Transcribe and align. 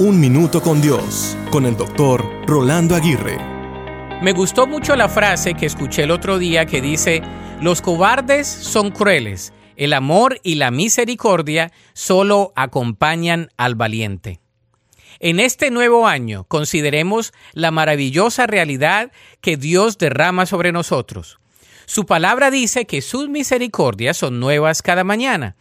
Un 0.00 0.20
Minuto 0.20 0.62
con 0.62 0.80
Dios, 0.80 1.36
con 1.50 1.66
el 1.66 1.76
doctor 1.76 2.24
Rolando 2.46 2.94
Aguirre. 2.94 3.36
Me 4.22 4.32
gustó 4.32 4.68
mucho 4.68 4.94
la 4.94 5.08
frase 5.08 5.54
que 5.54 5.66
escuché 5.66 6.04
el 6.04 6.12
otro 6.12 6.38
día 6.38 6.66
que 6.66 6.80
dice, 6.80 7.20
los 7.60 7.82
cobardes 7.82 8.46
son 8.46 8.92
crueles, 8.92 9.52
el 9.74 9.92
amor 9.92 10.38
y 10.44 10.54
la 10.54 10.70
misericordia 10.70 11.72
solo 11.94 12.52
acompañan 12.54 13.50
al 13.56 13.74
valiente. 13.74 14.38
En 15.18 15.40
este 15.40 15.72
nuevo 15.72 16.06
año 16.06 16.44
consideremos 16.44 17.32
la 17.52 17.72
maravillosa 17.72 18.46
realidad 18.46 19.10
que 19.40 19.56
Dios 19.56 19.98
derrama 19.98 20.46
sobre 20.46 20.70
nosotros. 20.70 21.40
Su 21.86 22.06
palabra 22.06 22.52
dice 22.52 22.84
que 22.84 23.02
sus 23.02 23.28
misericordias 23.28 24.16
son 24.16 24.38
nuevas 24.38 24.80
cada 24.80 25.02
mañana. 25.02 25.56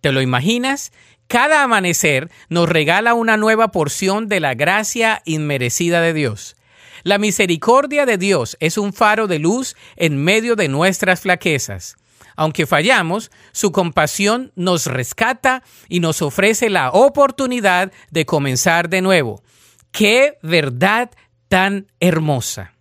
¿Te 0.00 0.12
lo 0.12 0.22
imaginas? 0.22 0.92
Cada 1.32 1.62
amanecer 1.62 2.30
nos 2.50 2.68
regala 2.68 3.14
una 3.14 3.38
nueva 3.38 3.68
porción 3.68 4.28
de 4.28 4.38
la 4.38 4.52
gracia 4.52 5.22
inmerecida 5.24 6.02
de 6.02 6.12
Dios. 6.12 6.56
La 7.04 7.16
misericordia 7.16 8.04
de 8.04 8.18
Dios 8.18 8.58
es 8.60 8.76
un 8.76 8.92
faro 8.92 9.26
de 9.28 9.38
luz 9.38 9.74
en 9.96 10.22
medio 10.22 10.56
de 10.56 10.68
nuestras 10.68 11.22
flaquezas. 11.22 11.96
Aunque 12.36 12.66
fallamos, 12.66 13.30
su 13.52 13.72
compasión 13.72 14.52
nos 14.56 14.84
rescata 14.84 15.62
y 15.88 16.00
nos 16.00 16.20
ofrece 16.20 16.68
la 16.68 16.90
oportunidad 16.90 17.92
de 18.10 18.26
comenzar 18.26 18.90
de 18.90 19.00
nuevo. 19.00 19.42
¡Qué 19.90 20.36
verdad 20.42 21.12
tan 21.48 21.86
hermosa! 21.98 22.74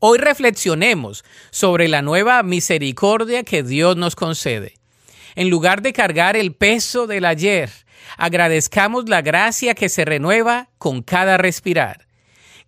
Hoy 0.00 0.18
reflexionemos 0.18 1.24
sobre 1.50 1.88
la 1.88 2.02
nueva 2.02 2.42
misericordia 2.42 3.42
que 3.42 3.62
Dios 3.62 3.96
nos 3.96 4.16
concede. 4.16 4.79
En 5.34 5.50
lugar 5.50 5.82
de 5.82 5.92
cargar 5.92 6.36
el 6.36 6.54
peso 6.54 7.06
del 7.06 7.24
ayer, 7.24 7.70
agradezcamos 8.16 9.08
la 9.08 9.22
gracia 9.22 9.74
que 9.74 9.88
se 9.88 10.04
renueva 10.04 10.68
con 10.78 11.02
cada 11.02 11.36
respirar 11.36 12.09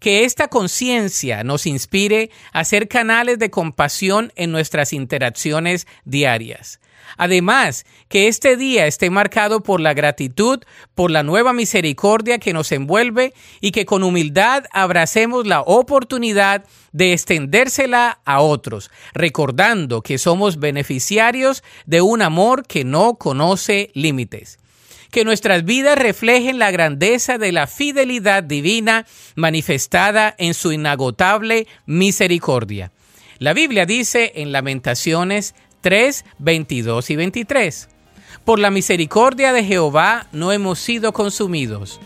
que 0.02 0.24
esta 0.24 0.48
conciencia 0.48 1.45
nos 1.45 1.64
inspire 1.64 2.33
a 2.53 2.64
ser 2.64 2.89
canales 2.89 3.39
de 3.39 3.50
compasión 3.50 4.33
en 4.34 4.50
nuestras 4.50 4.92
interacciones 4.92 5.86
diarias. 6.05 6.81
Además, 7.17 7.86
que 8.09 8.27
este 8.27 8.56
día 8.56 8.86
esté 8.86 9.11
marcado 9.11 9.62
por 9.62 9.81
la 9.81 9.94
gratitud, 9.94 10.59
por 10.97 11.12
la 11.12 11.22
nueva 11.22 11.53
misericordia 11.53 12.39
que 12.39 12.53
nos 12.53 12.72
envuelve 12.72 13.33
y 13.61 13.70
que 13.70 13.86
con 13.86 14.03
humildad 14.03 14.64
abracemos 14.72 15.47
la 15.47 15.61
oportunidad 15.61 16.64
de 16.91 17.12
extendérsela 17.12 18.19
a 18.25 18.41
otros, 18.41 18.91
recordando 19.14 20.03
que 20.03 20.19
somos 20.19 20.59
beneficiarios 20.59 21.62
de 21.87 22.00
un 22.00 22.22
amor 22.22 22.66
que 22.66 22.83
no 22.84 23.14
conoce 23.14 23.92
límites 23.94 24.59
que 25.12 25.24
nuestras 25.27 25.66
vidas 25.66 25.98
reflejen 25.98 26.58
la 26.58 26.70
grandeza 26.70 27.36
de 27.36 27.52
la 27.52 27.66
fidelidad 27.66 28.42
divina 28.42 29.06
manifestada 29.36 30.34
en 30.38 30.54
su 30.54 30.72
inagotable 30.72 31.69
misericordia. 31.84 32.92
La 33.38 33.52
Biblia 33.52 33.84
dice 33.84 34.32
en 34.36 34.52
Lamentaciones 34.52 35.54
3, 35.82 36.24
22 36.38 37.10
y 37.10 37.16
23, 37.16 37.88
Por 38.46 38.58
la 38.58 38.70
misericordia 38.70 39.52
de 39.52 39.62
Jehová 39.64 40.28
no 40.32 40.50
hemos 40.50 40.78
sido 40.78 41.12
consumidos, 41.12 42.00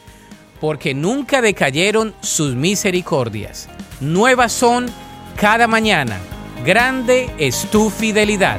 porque 0.61 0.93
nunca 0.93 1.41
decayeron 1.41 2.13
sus 2.23 2.57
misericordias. 2.57 3.69
Nuevas 4.01 4.53
son 4.53 4.87
cada 5.37 5.69
mañana. 5.69 6.19
Grande 6.65 7.31
es 7.39 7.71
tu 7.71 7.89
fidelidad. 7.89 8.59